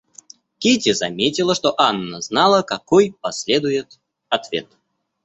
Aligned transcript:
Кити 0.57 0.93
заметила, 0.93 1.53
что 1.53 1.75
Анна 1.79 2.21
знала, 2.21 2.63
какой 2.63 3.13
последует 3.21 3.99
ответ. 4.29 4.67